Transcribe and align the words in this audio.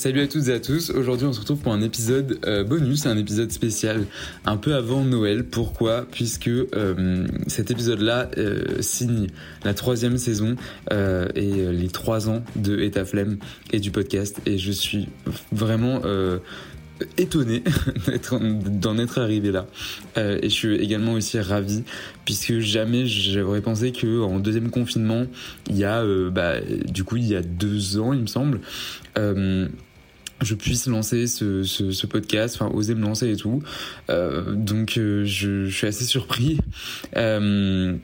Salut 0.00 0.22
à 0.22 0.28
toutes 0.28 0.48
et 0.48 0.54
à 0.54 0.60
tous, 0.60 0.88
aujourd'hui 0.88 1.26
on 1.26 1.32
se 1.34 1.40
retrouve 1.40 1.58
pour 1.58 1.74
un 1.74 1.82
épisode 1.82 2.38
euh, 2.46 2.64
bonus, 2.64 3.04
un 3.04 3.18
épisode 3.18 3.52
spécial, 3.52 4.06
un 4.46 4.56
peu 4.56 4.74
avant 4.74 5.04
Noël. 5.04 5.44
Pourquoi? 5.44 6.06
Puisque 6.10 6.48
euh, 6.48 7.26
cet 7.48 7.70
épisode-là 7.70 8.30
euh, 8.38 8.80
signe 8.80 9.26
la 9.62 9.74
troisième 9.74 10.16
saison 10.16 10.56
et 10.90 11.50
les 11.70 11.88
trois 11.88 12.30
ans 12.30 12.42
de 12.56 12.78
Etaflem 12.80 13.36
et 13.74 13.78
du 13.78 13.90
podcast. 13.90 14.40
Et 14.46 14.56
je 14.56 14.72
suis 14.72 15.10
vraiment 15.52 16.00
étonné 17.18 17.62
d'en 18.32 18.96
être 18.96 19.18
arrivé 19.18 19.52
là. 19.52 19.66
et 20.16 20.48
je 20.48 20.54
suis 20.54 20.76
également 20.76 21.12
aussi 21.12 21.38
ravi 21.38 21.84
puisque 22.24 22.58
jamais 22.60 23.04
j'aurais 23.04 23.60
pensé 23.60 23.92
que 23.92 24.22
en 24.22 24.38
deuxième 24.38 24.70
confinement, 24.70 25.26
il 25.68 25.76
y 25.76 25.84
a 25.84 26.02
bah, 26.30 26.54
du 26.86 27.04
coup 27.04 27.16
il 27.16 27.26
y 27.26 27.36
a 27.36 27.42
deux 27.42 27.98
ans 27.98 28.14
il 28.14 28.22
me 28.22 28.26
semble 28.26 28.60
je 30.42 30.54
puisse 30.54 30.86
lancer 30.86 31.26
ce, 31.26 31.62
ce, 31.62 31.90
ce, 31.90 32.06
podcast, 32.06 32.56
enfin 32.56 32.70
oser 32.74 32.94
me 32.94 33.02
lancer 33.02 33.30
et 33.30 33.36
tout. 33.36 33.62
Euh, 34.08 34.54
donc 34.54 34.96
euh, 34.96 35.24
je, 35.24 35.66
je, 35.66 35.74
suis 35.74 35.86
assez 35.86 36.04
surpris. 36.04 36.58
Euh, 37.16 37.94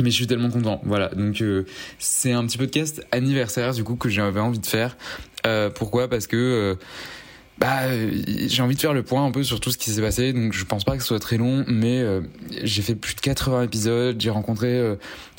mais 0.00 0.10
je 0.10 0.14
suis 0.16 0.26
tellement 0.26 0.50
content. 0.50 0.80
Voilà, 0.84 1.08
donc 1.08 1.40
euh, 1.40 1.64
c'est 1.98 2.32
un 2.32 2.44
petit 2.46 2.58
podcast 2.58 3.06
anniversaire 3.12 3.72
du 3.74 3.84
coup 3.84 3.96
que 3.96 4.08
j'avais 4.08 4.40
envie 4.40 4.58
de 4.58 4.66
faire. 4.66 4.96
pourquoi? 5.74 6.08
Parce 6.08 6.26
que 6.26 6.76
bah, 7.58 7.82
j'ai 8.26 8.62
envie 8.62 8.74
de 8.74 8.80
faire 8.80 8.94
le 8.94 9.02
point 9.02 9.24
un 9.24 9.30
peu 9.30 9.42
sur 9.44 9.60
tout 9.60 9.70
ce 9.70 9.78
qui 9.78 9.90
s'est 9.90 10.00
passé. 10.00 10.32
Donc 10.32 10.52
je 10.52 10.64
pense 10.64 10.84
pas 10.84 10.96
que 10.96 11.02
ce 11.02 11.08
soit 11.08 11.20
très 11.20 11.36
long, 11.36 11.64
mais 11.68 12.04
j'ai 12.62 12.82
fait 12.82 12.94
plus 12.94 13.14
de 13.14 13.20
80 13.20 13.62
épisodes. 13.62 14.20
J'ai 14.20 14.30
rencontré 14.30 14.96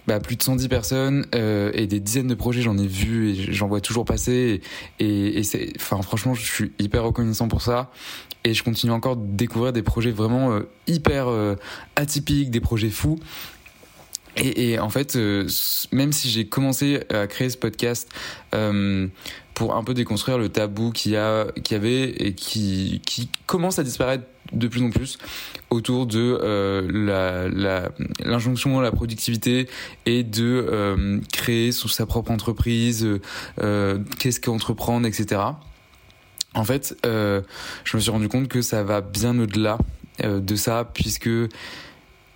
bah, 0.07 0.19
plus 0.19 0.35
de 0.35 0.43
110 0.43 0.67
personnes 0.67 1.25
euh, 1.33 1.71
et 1.73 1.87
des 1.87 1.99
dizaines 1.99 2.27
de 2.27 2.35
projets 2.35 2.61
j'en 2.61 2.77
ai 2.77 2.87
vu 2.87 3.29
et 3.29 3.53
j'en 3.53 3.67
vois 3.67 3.79
toujours 3.79 4.03
passer 4.03 4.61
et, 4.99 5.43
c'est 5.43 5.71
enfin 5.77 6.01
franchement 6.01 6.33
je 6.33 6.45
suis 6.45 6.71
hyper 6.79 7.03
reconnaissant 7.03 7.47
pour 7.47 7.61
ça 7.61 7.89
et 8.43 8.53
je 8.53 8.63
continue 8.63 8.91
encore 8.91 9.15
de 9.15 9.25
découvrir 9.25 9.71
des 9.71 9.81
projets 9.81 10.11
vraiment 10.11 10.51
euh, 10.51 10.69
hyper 10.87 11.29
euh, 11.29 11.55
atypiques 11.95 12.51
des 12.51 12.59
projets 12.59 12.89
fous 12.89 13.17
et, 14.35 14.79
en 14.79 14.89
fait 14.89 15.15
euh, 15.15 15.47
même 15.91 16.11
si 16.11 16.29
j'ai 16.29 16.47
commencé 16.47 17.01
à 17.09 17.27
créer 17.27 17.49
ce 17.49 17.57
podcast 17.57 18.09
pour 19.53 19.75
un 19.75 19.83
peu 19.83 19.93
déconstruire 19.93 20.37
le 20.37 20.49
tabou 20.49 20.91
qu'il 20.91 21.11
y 21.13 21.17
a 21.17 21.47
qu'il 21.63 21.75
y 21.75 21.79
avait 21.79 22.09
et 22.09 22.33
qui 22.33 23.01
qui 23.05 23.29
commence 23.45 23.79
à 23.79 23.83
disparaître 23.83 24.23
de 24.51 24.67
plus 24.67 24.83
en 24.83 24.89
plus 24.89 25.17
autour 25.69 26.05
de 26.05 26.39
euh, 26.41 26.87
la 26.91 27.89
l'injonction 28.23 28.79
à 28.79 28.83
la 28.83 28.91
productivité 28.91 29.67
et 30.05 30.23
de 30.23 30.43
euh, 30.69 31.19
créer 31.31 31.71
sous 31.71 31.89
sa 31.89 32.05
propre 32.05 32.31
entreprise, 32.31 33.07
euh, 33.61 33.99
qu'est-ce 34.19 34.39
qu'entreprendre, 34.39 35.07
etc. 35.07 35.41
En 36.55 36.63
fait, 36.63 36.95
euh, 37.05 37.41
je 37.83 37.97
me 37.97 38.01
suis 38.01 38.11
rendu 38.11 38.29
compte 38.29 38.47
que 38.47 38.61
ça 38.61 38.83
va 38.83 39.01
bien 39.01 39.37
au-delà 39.39 39.77
euh, 40.23 40.39
de 40.39 40.55
ça, 40.55 40.89
puisque 40.93 41.29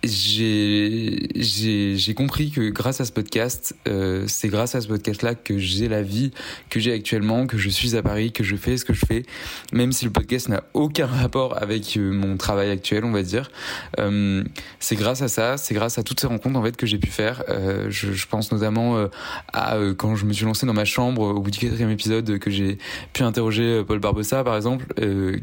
j'ai 0.04 2.14
compris 2.14 2.50
que 2.50 2.70
grâce 2.70 3.00
à 3.00 3.04
ce 3.04 3.12
podcast, 3.12 3.74
euh, 3.88 4.24
c'est 4.28 4.48
grâce 4.48 4.74
à 4.74 4.80
ce 4.80 4.88
podcast-là 4.88 5.34
que 5.34 5.58
j'ai 5.58 5.88
la 5.88 6.02
vie 6.02 6.30
que 6.70 6.80
j'ai 6.80 6.92
actuellement, 6.92 7.46
que 7.46 7.58
je 7.58 7.68
suis 7.68 7.96
à 7.96 8.02
Paris, 8.02 8.32
que 8.32 8.44
je 8.44 8.56
fais 8.56 8.76
ce 8.76 8.84
que 8.84 8.92
je 8.92 9.04
fais, 9.04 9.24
même 9.72 9.92
si 9.92 10.04
le 10.04 10.10
podcast 10.10 10.48
n'a 10.48 10.64
aucun 10.74 11.06
rapport 11.06 11.60
avec 11.60 11.96
euh, 11.96 12.12
mon 12.12 12.36
travail 12.36 12.70
actuel, 12.70 13.04
on 13.04 13.10
va 13.10 13.22
dire. 13.22 13.50
Euh, 13.98 14.44
c'est 14.78 14.96
grâce 14.96 15.22
à 15.22 15.28
ça, 15.28 15.56
c'est 15.56 15.74
grâce 15.74 15.98
à 15.98 16.02
toutes 16.02 16.20
ces 16.20 16.26
rencontres 16.26 16.58
en 16.58 16.62
fait 16.62 16.76
que 16.76 16.86
j'ai 16.86 16.98
pu 16.98 17.10
faire. 17.10 17.42
Euh, 17.48 17.86
je, 17.90 18.12
je, 18.12 18.26
pense 18.26 18.52
notamment 18.52 18.96
euh, 18.96 19.08
à 19.52 19.76
euh, 19.76 19.94
quand 19.94 20.16
je 20.16 20.26
me 20.26 20.32
suis 20.32 20.44
lancé 20.44 20.66
dans 20.66 20.74
ma 20.74 20.84
chambre 20.84 21.22
au 21.22 21.40
bout 21.40 21.50
du 21.50 21.58
quatrième 21.58 21.90
épisode 21.90 22.38
que 22.38 22.50
j'ai 22.50 22.78
pu 23.12 23.22
interroger 23.22 23.82
Paul 23.86 23.98
Barbossa 23.98 24.44
par 24.44 24.56
exemple, 24.56 24.86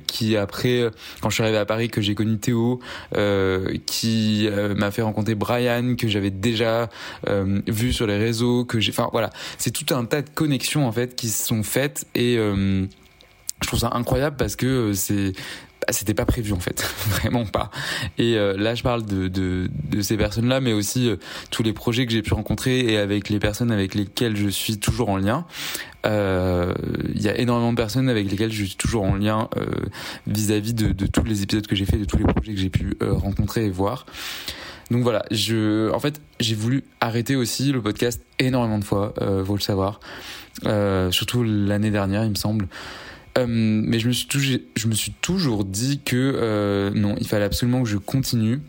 qui 0.08 0.38
après 0.38 0.90
quand 1.22 1.30
je 1.30 1.36
suis 1.36 1.44
arrivé 1.44 1.58
à 1.58 1.66
Paris 1.66 1.90
que 1.90 2.02
j'ai 2.02 2.16
connu 2.16 2.38
Théo, 2.38 2.80
qui 3.86 4.45
euh, 4.48 4.76
m'a 4.76 4.92
fait 4.92 5.02
rencontrer 5.02 5.36
Brian 5.36 5.96
que 5.96 6.08
j'avais 6.08 6.32
déjà 6.32 6.90
euh, 7.28 7.62
vu 7.68 7.94
sur 7.94 8.08
les 8.08 8.18
réseaux, 8.18 8.66
que 8.66 8.80
j'ai, 8.80 8.92
enfin 8.92 9.10
voilà, 9.12 9.30
c'est 9.58 9.72
tout 9.72 9.94
un 9.94 10.06
tas 10.06 10.22
de 10.22 10.30
connexions 10.30 10.88
en 10.88 10.92
fait 10.92 11.16
qui 11.16 11.30
se 11.30 11.46
sont 11.46 11.64
faites 11.64 12.06
et 12.16 12.38
euh, 12.38 12.86
je 13.62 13.68
trouve 13.68 13.80
ça 13.80 13.92
incroyable 13.94 14.36
parce 14.38 14.56
que 14.56 14.94
c'est 14.94 15.34
c'était 15.92 16.14
pas 16.14 16.26
prévu 16.26 16.54
en 16.54 16.60
fait, 16.60 16.82
vraiment 17.08 17.46
pas. 17.46 17.72
Et 18.18 18.36
là, 18.36 18.76
je 18.76 18.84
parle 18.84 19.06
de, 19.06 19.28
de, 19.28 19.70
de 19.90 20.02
ces 20.02 20.18
personnes-là, 20.18 20.62
mais 20.62 20.74
aussi 20.74 21.10
tous 21.52 21.64
les 21.64 21.74
projets 21.74 22.06
que 22.06 22.12
j'ai 22.12 22.22
pu 22.22 22.34
rencontrer 22.34 22.80
et 22.80 22.98
avec 22.98 23.30
les 23.30 23.40
personnes 23.40 23.72
avec 23.72 23.96
lesquelles 23.96 24.36
je 24.36 24.50
suis 24.50 24.78
toujours 24.78 25.10
en 25.10 25.18
lien. 25.18 25.46
Il 26.04 26.12
euh, 26.12 26.74
y 27.16 27.28
a 27.30 27.38
énormément 27.38 27.72
de 27.72 27.78
personnes 27.78 28.10
avec 28.10 28.30
lesquelles 28.30 28.52
je 28.52 28.64
suis 28.64 28.76
toujours 28.76 29.04
en 29.04 29.16
lien 29.16 29.50
vis-à-vis 30.28 30.74
-vis 30.74 30.76
de, 30.76 30.92
de, 30.92 31.08
tous 31.08 31.24
les 31.24 31.42
épisodes 31.42 31.66
que 31.66 31.76
j'ai 31.76 31.86
fait, 31.86 31.98
de 31.98 32.06
tous 32.06 32.18
les 32.18 32.26
projets 32.26 32.54
que 32.54 32.60
j'ai 32.60 32.70
pu 32.70 32.98
rencontrer 33.02 33.66
et 33.66 33.72
voir. 33.72 34.06
Donc 34.92 35.04
voilà, 35.04 35.26
je, 35.32 35.92
en 35.92 36.00
fait, 36.00 36.22
j'ai 36.40 36.56
voulu 36.56 36.84
arrêter 37.02 37.36
aussi 37.36 37.72
le 37.72 37.82
podcast 37.82 38.22
énormément 38.40 38.80
de 38.80 38.84
fois, 38.84 39.14
euh, 39.22 39.44
faut 39.44 39.56
le 39.56 39.62
savoir, 39.62 40.00
euh, 40.66 41.12
surtout 41.12 41.44
l'année 41.44 41.92
dernière, 41.92 42.24
il 42.24 42.30
me 42.30 42.36
semble. 42.36 42.68
Euh, 43.38 43.46
mais 43.48 44.00
je 44.00 44.08
me 44.08 44.14
suis 44.14 44.28
toujours, 44.28 44.60
je 44.76 44.88
me 44.88 44.94
suis 44.94 45.12
toujours 45.12 45.66
dit 45.66 46.00
que 46.04 46.16
euh, 46.16 46.92
non, 46.92 47.16
il 47.20 47.28
fallait 47.28 47.46
absolument 47.46 47.84
que 47.84 47.90
je 47.90 47.98
continue 47.98 48.62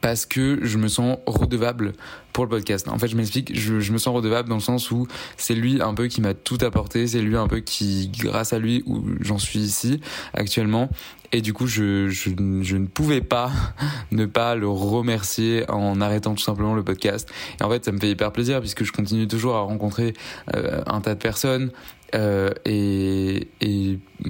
parce 0.00 0.26
que 0.26 0.58
je 0.62 0.78
me 0.78 0.88
sens 0.88 1.18
redevable 1.26 1.94
pour 2.32 2.44
le 2.44 2.50
podcast. 2.50 2.88
En 2.88 2.98
fait, 2.98 3.08
je 3.08 3.16
m'explique, 3.16 3.58
je, 3.58 3.92
me 3.92 3.98
sens 3.98 4.14
redevable 4.14 4.48
dans 4.48 4.56
le 4.56 4.60
sens 4.60 4.90
où 4.90 5.06
c'est 5.36 5.54
lui 5.54 5.80
un 5.80 5.94
peu 5.94 6.08
qui 6.08 6.20
m'a 6.20 6.34
tout 6.34 6.58
apporté, 6.62 7.06
c'est 7.06 7.20
lui 7.20 7.36
un 7.36 7.46
peu 7.46 7.60
qui, 7.60 8.10
grâce 8.18 8.52
à 8.52 8.58
lui, 8.58 8.82
où 8.86 9.02
j'en 9.20 9.38
suis 9.38 9.60
ici 9.60 10.00
actuellement. 10.34 10.90
Et 11.32 11.40
du 11.40 11.52
coup, 11.52 11.66
je, 11.66 12.08
je, 12.10 12.30
ne 12.30 12.86
pouvais 12.86 13.20
pas 13.20 13.50
ne 14.10 14.26
pas 14.26 14.56
le 14.56 14.68
remercier 14.68 15.68
en 15.70 16.00
arrêtant 16.00 16.34
tout 16.34 16.42
simplement 16.42 16.74
le 16.74 16.84
podcast. 16.84 17.28
Et 17.60 17.64
en 17.64 17.70
fait, 17.70 17.84
ça 17.84 17.92
me 17.92 17.98
fait 17.98 18.10
hyper 18.10 18.30
plaisir 18.30 18.60
puisque 18.60 18.84
je 18.84 18.92
continue 18.92 19.26
toujours 19.26 19.56
à 19.56 19.60
rencontrer 19.60 20.12
euh, 20.54 20.82
un 20.86 21.00
tas 21.00 21.14
de 21.14 21.20
personnes, 21.20 21.70
et, 22.12 23.03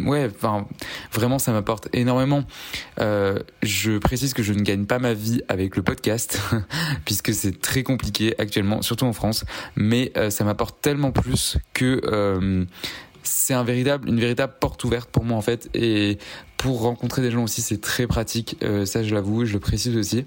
ouais, 0.04 0.31
enfin, 0.34 0.66
vraiment, 1.12 1.38
ça 1.38 1.53
m'apporte 1.53 1.88
énormément. 1.92 2.44
Euh, 3.00 3.38
je 3.62 3.98
précise 3.98 4.34
que 4.34 4.42
je 4.42 4.53
ne 4.53 4.62
gagne 4.62 4.87
pas 4.87 4.98
ma 4.98 5.15
vie 5.15 5.42
avec 5.48 5.76
le 5.76 5.82
podcast, 5.82 6.41
puisque 7.04 7.34
c'est 7.34 7.60
très 7.60 7.82
compliqué 7.82 8.34
actuellement, 8.38 8.82
surtout 8.82 9.06
en 9.06 9.12
France. 9.12 9.44
Mais 9.76 10.12
euh, 10.16 10.31
ça 10.31 10.44
m'apporte 10.44 10.81
tellement 10.81 11.12
plus 11.12 11.59
que 11.72 12.00
euh, 12.04 12.65
c'est 13.22 13.54
un 13.54 13.65
véritable, 13.65 14.09
une 14.09 14.20
véritable 14.20 14.54
porte 14.60 14.84
ouverte 14.84 15.10
pour 15.10 15.25
moi 15.25 15.37
en 15.37 15.42
fait. 15.42 15.69
Et 15.75 16.19
pour 16.56 16.82
rencontrer 16.82 17.22
des 17.22 17.31
gens 17.31 17.44
aussi, 17.44 17.62
c'est 17.62 17.81
très 17.81 18.06
pratique. 18.06 18.56
Ça, 18.84 19.03
je 19.03 19.15
l'avoue, 19.15 19.44
je 19.44 19.54
le 19.54 19.60
précise 19.60 19.97
aussi 19.97 20.25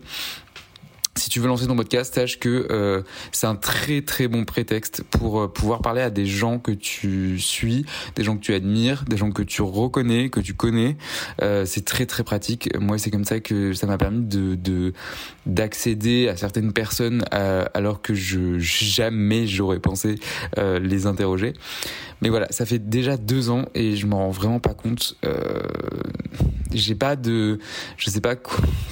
si 1.18 1.30
tu 1.30 1.40
veux 1.40 1.48
lancer 1.48 1.68
ton 1.68 1.76
podcast, 1.76 2.14
sache 2.14 2.40
que 2.40 2.68
euh, 2.70 3.02
c'est 3.32 3.48
un 3.48 3.56
très 3.56 4.02
très 4.02 4.28
bon 4.28 4.46
prétexte 4.46 5.04
pour 5.04 5.42
euh, 5.42 5.48
pouvoir 5.48 5.82
parler 5.82 6.02
à 6.02 6.10
des 6.10 6.26
gens 6.26 6.60
que 6.60 6.72
tu 6.72 7.40
suis, 7.40 7.86
des 8.16 8.24
gens 8.24 8.38
que 8.38 8.42
tu 8.42 8.54
admires, 8.54 9.04
des 9.08 9.18
gens 9.18 9.32
que 9.32 9.44
tu 9.44 9.62
reconnais, 9.62 10.30
que 10.30 10.40
tu 10.40 10.54
connais. 10.54 10.98
Euh, 11.42 11.66
c'est 11.66 11.86
très 11.86 12.06
très 12.06 12.24
pratique. 12.24 12.70
Moi, 12.80 12.98
c'est 12.98 13.12
comme 13.12 13.26
ça 13.26 13.40
que 13.40 13.74
ça 13.74 13.88
m'a 13.88 13.98
permis 13.98 14.26
de 14.26 14.94
d'accéder 15.46 16.28
à 16.28 16.36
certaines 16.36 16.74
personnes 16.74 17.24
euh, 17.34 17.66
alors 17.74 18.02
que 18.02 18.14
je 18.14 18.60
jamais 18.60 19.48
j'aurais 19.48 19.80
pensé 19.80 20.16
euh, 20.58 20.80
les 20.80 21.06
interroger. 21.06 21.54
Mais 22.22 22.30
voilà, 22.30 22.48
ça 22.50 22.66
fait 22.66 22.80
déjà 22.80 23.16
deux 23.16 23.50
ans 23.50 23.66
et 23.76 23.96
je 23.96 24.08
m'en 24.08 24.18
rends 24.18 24.32
vraiment 24.32 24.60
pas 24.60 24.74
compte. 24.74 25.16
J'ai 26.74 26.96
pas 26.96 27.16
de, 27.16 27.60
je 27.96 28.10
sais 28.10 28.22
pas 28.22 28.36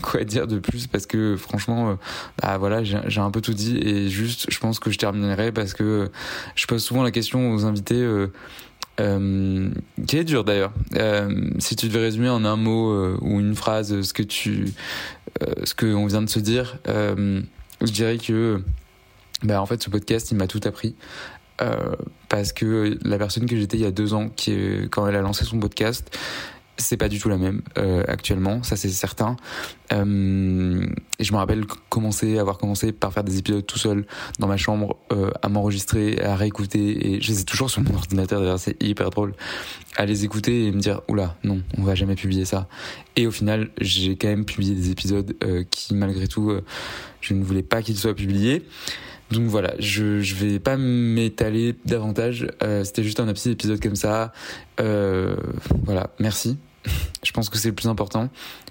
quoi, 0.01 0.23
dire 0.23 0.47
de 0.47 0.59
plus 0.59 0.87
parce 0.87 1.05
que 1.05 1.35
franchement, 1.35 1.97
bah 2.41 2.57
voilà, 2.57 2.83
j'ai 2.83 3.19
un 3.19 3.31
peu 3.31 3.41
tout 3.41 3.53
dit 3.53 3.77
et 3.77 4.09
juste, 4.09 4.47
je 4.49 4.59
pense 4.59 4.79
que 4.79 4.91
je 4.91 4.97
terminerai 4.97 5.51
parce 5.51 5.73
que 5.73 6.09
je 6.55 6.65
pose 6.67 6.83
souvent 6.83 7.03
la 7.03 7.11
question 7.11 7.51
aux 7.51 7.65
invités. 7.65 8.01
Euh, 8.01 8.31
euh, 8.99 9.69
qui 10.07 10.17
est 10.17 10.23
dur 10.23 10.43
d'ailleurs. 10.43 10.71
Euh, 10.95 11.49
si 11.59 11.75
tu 11.75 11.87
devais 11.87 11.99
résumer 11.99 12.29
en 12.29 12.45
un 12.45 12.55
mot 12.55 12.91
euh, 12.91 13.17
ou 13.21 13.39
une 13.39 13.55
phrase 13.55 14.01
ce 14.01 14.13
que 14.13 14.23
tu, 14.23 14.71
euh, 15.41 15.53
ce 15.63 15.73
que 15.73 15.87
on 15.87 16.05
vient 16.05 16.21
de 16.21 16.29
se 16.29 16.39
dire, 16.39 16.77
je 16.87 17.91
dirais 17.91 18.17
que, 18.17 18.61
bah 19.43 19.61
en 19.61 19.65
fait, 19.65 19.83
ce 19.83 19.89
podcast, 19.89 20.31
il 20.31 20.37
m'a 20.37 20.47
tout 20.47 20.61
appris. 20.63 20.95
parce 22.29 22.53
que 22.53 22.97
la 23.03 23.17
personne 23.17 23.45
que 23.45 23.57
j'étais 23.57 23.77
il 23.77 23.83
y 23.83 23.85
a 23.85 23.91
deux 23.91 24.13
ans, 24.13 24.29
qui 24.29 24.87
quand 24.91 25.07
elle 25.07 25.15
a 25.15 25.21
lancé 25.21 25.45
son 25.45 25.59
podcast, 25.59 26.17
c'est 26.77 26.97
pas 26.97 27.09
du 27.09 27.19
tout 27.19 27.29
la 27.29 27.37
même 27.37 27.61
euh, 27.77 28.03
actuellement, 28.07 28.63
ça 28.63 28.75
c'est 28.75 28.89
certain. 28.89 29.37
Euh, 29.93 30.85
et 31.19 31.23
je 31.23 31.31
me 31.31 31.37
rappelle 31.37 31.65
commencer, 31.89 32.37
avoir 32.37 32.57
commencé 32.57 32.91
par 32.91 33.13
faire 33.13 33.23
des 33.23 33.37
épisodes 33.37 33.65
tout 33.65 33.77
seul 33.77 34.05
dans 34.39 34.47
ma 34.47 34.57
chambre, 34.57 34.97
euh, 35.11 35.31
à 35.41 35.49
m'enregistrer, 35.49 36.21
à 36.21 36.35
réécouter, 36.35 37.15
et 37.15 37.21
je 37.21 37.31
les 37.31 37.41
ai 37.41 37.43
toujours 37.45 37.69
sur 37.69 37.81
mon 37.81 37.93
ordinateur. 37.95 38.41
D'ailleurs, 38.41 38.59
c'est 38.59 38.81
hyper 38.83 39.09
drôle 39.09 39.33
à 39.97 40.05
les 40.05 40.25
écouter 40.25 40.67
et 40.67 40.71
me 40.71 40.79
dire 40.79 41.01
oula, 41.07 41.35
non, 41.43 41.61
on 41.77 41.83
va 41.83 41.95
jamais 41.95 42.15
publier 42.15 42.45
ça. 42.45 42.67
Et 43.15 43.27
au 43.27 43.31
final, 43.31 43.69
j'ai 43.79 44.17
quand 44.17 44.27
même 44.27 44.45
publié 44.45 44.75
des 44.75 44.91
épisodes 44.91 45.35
euh, 45.43 45.63
qui, 45.69 45.93
malgré 45.93 46.27
tout, 46.27 46.49
euh, 46.49 46.63
je 47.21 47.33
ne 47.33 47.43
voulais 47.43 47.63
pas 47.63 47.81
qu'ils 47.81 47.97
soient 47.97 48.15
publiés. 48.15 48.65
Donc 49.31 49.43
voilà, 49.47 49.73
je, 49.79 50.19
je 50.21 50.35
vais 50.35 50.59
pas 50.59 50.77
m'étaler 50.77 51.75
davantage. 51.85 52.47
Euh, 52.63 52.83
C'était 52.83 53.03
juste 53.03 53.19
un 53.19 53.25
petit 53.33 53.49
épisode 53.51 53.79
comme 53.81 53.95
ça. 53.95 54.33
Euh, 54.79 55.35
voilà, 55.83 56.11
merci. 56.19 56.57
je 57.23 57.31
pense 57.31 57.49
que 57.49 57.57
c'est 57.57 57.69
le 57.69 57.75
plus 57.75 57.87
important. 57.87 58.29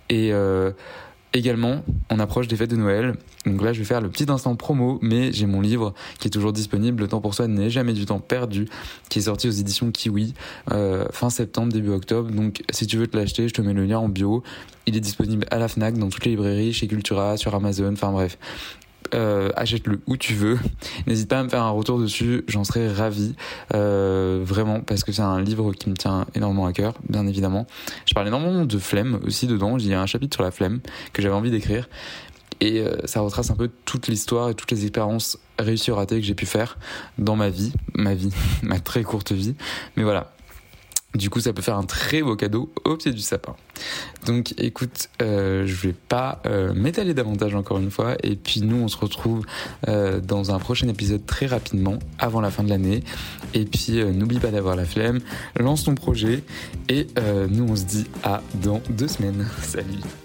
Et 0.08 0.32
euh, 0.32 0.70
également, 1.32 1.82
on 2.08 2.20
approche 2.20 2.46
des 2.46 2.56
fêtes 2.56 2.70
de 2.70 2.76
Noël. 2.76 3.16
Donc 3.46 3.62
là, 3.62 3.72
je 3.72 3.80
vais 3.80 3.84
faire 3.84 4.00
le 4.00 4.08
petit 4.08 4.30
instant 4.30 4.54
promo, 4.54 4.98
mais 5.02 5.32
j'ai 5.32 5.46
mon 5.46 5.60
livre 5.60 5.92
qui 6.20 6.28
est 6.28 6.30
toujours 6.30 6.52
disponible. 6.52 7.02
Le 7.02 7.08
temps 7.08 7.20
pour 7.20 7.34
soi 7.34 7.48
n'est 7.48 7.70
jamais 7.70 7.92
du 7.92 8.06
temps 8.06 8.20
perdu, 8.20 8.68
qui 9.08 9.18
est 9.18 9.22
sorti 9.22 9.48
aux 9.48 9.52
éditions 9.52 9.90
Kiwi 9.90 10.34
euh, 10.70 11.06
fin 11.10 11.30
septembre, 11.30 11.72
début 11.72 11.90
octobre. 11.90 12.30
Donc 12.30 12.62
si 12.70 12.86
tu 12.86 12.96
veux 12.96 13.08
te 13.08 13.16
l'acheter, 13.16 13.48
je 13.48 13.54
te 13.54 13.60
mets 13.60 13.74
le 13.74 13.84
lien 13.84 13.98
en 13.98 14.08
bio. 14.08 14.42
Il 14.86 14.96
est 14.96 15.00
disponible 15.00 15.46
à 15.50 15.58
la 15.58 15.68
Fnac, 15.68 15.98
dans 15.98 16.08
toutes 16.08 16.24
les 16.24 16.32
librairies, 16.32 16.72
chez 16.72 16.86
Cultura, 16.86 17.36
sur 17.36 17.54
Amazon. 17.54 17.92
Enfin 17.92 18.12
bref, 18.12 18.38
euh, 19.12 19.50
achète-le 19.56 20.00
où 20.06 20.16
tu 20.16 20.34
veux. 20.34 20.58
N'hésite 21.06 21.28
pas 21.28 21.40
à 21.40 21.42
me 21.42 21.48
faire 21.48 21.62
un 21.62 21.70
retour 21.70 21.98
dessus, 21.98 22.44
j'en 22.48 22.64
serais 22.64 22.92
ravi, 22.92 23.34
euh, 23.74 24.40
vraiment, 24.44 24.80
parce 24.80 25.04
que 25.04 25.12
c'est 25.12 25.22
un 25.22 25.40
livre 25.40 25.72
qui 25.72 25.90
me 25.90 25.94
tient 25.94 26.26
énormément 26.34 26.66
à 26.66 26.72
cœur, 26.72 26.94
bien 27.08 27.26
évidemment. 27.26 27.66
Je 28.06 28.14
parle 28.14 28.28
énormément 28.28 28.64
de 28.64 28.78
flemme 28.78 29.20
aussi 29.26 29.46
dedans, 29.46 29.76
il 29.78 29.86
y 29.86 29.94
a 29.94 30.00
un 30.00 30.06
chapitre 30.06 30.36
sur 30.36 30.44
la 30.44 30.50
flemme 30.50 30.80
que 31.12 31.22
j'avais 31.22 31.34
envie 31.34 31.50
d'écrire. 31.50 31.88
Et 32.60 32.80
euh, 32.80 32.96
ça 33.04 33.20
retrace 33.20 33.50
un 33.50 33.56
peu 33.56 33.70
toute 33.84 34.06
l'histoire 34.08 34.48
et 34.48 34.54
toutes 34.54 34.70
les 34.70 34.82
expériences 34.82 35.38
réussies 35.58 35.90
ou 35.90 35.96
ratées 35.96 36.20
que 36.20 36.26
j'ai 36.26 36.34
pu 36.34 36.46
faire 36.46 36.78
dans 37.18 37.36
ma 37.36 37.50
vie, 37.50 37.72
ma 37.94 38.14
vie, 38.14 38.32
ma 38.62 38.80
très 38.80 39.02
courte 39.02 39.32
vie. 39.32 39.54
Mais 39.96 40.02
voilà, 40.02 40.32
du 41.14 41.30
coup, 41.30 41.40
ça 41.40 41.52
peut 41.52 41.62
faire 41.62 41.76
un 41.76 41.84
très 41.84 42.22
beau 42.22 42.36
cadeau 42.36 42.72
au 42.84 42.96
pied 42.96 43.12
du 43.12 43.20
sapin. 43.20 43.54
Donc, 44.26 44.54
écoute, 44.58 45.08
euh, 45.22 45.66
je 45.66 45.74
vais 45.74 45.92
pas 45.92 46.40
euh, 46.46 46.72
m'étaler 46.74 47.14
davantage 47.14 47.54
encore 47.54 47.78
une 47.78 47.90
fois. 47.90 48.16
Et 48.22 48.36
puis, 48.36 48.60
nous, 48.62 48.76
on 48.76 48.88
se 48.88 48.96
retrouve 48.96 49.44
euh, 49.88 50.20
dans 50.20 50.52
un 50.52 50.58
prochain 50.58 50.88
épisode 50.88 51.24
très 51.26 51.46
rapidement, 51.46 51.98
avant 52.18 52.40
la 52.40 52.50
fin 52.50 52.64
de 52.64 52.70
l'année. 52.70 53.04
Et 53.54 53.64
puis, 53.64 54.04
n'oublie 54.04 54.40
pas 54.40 54.50
d'avoir 54.50 54.76
la 54.76 54.84
flemme, 54.84 55.20
lance 55.58 55.84
ton 55.84 55.94
projet. 55.94 56.42
Et 56.88 57.06
nous, 57.50 57.66
on 57.68 57.76
se 57.76 57.84
dit 57.84 58.06
à 58.22 58.42
dans 58.62 58.82
deux 58.90 59.08
semaines. 59.08 59.46
Salut 59.62 60.23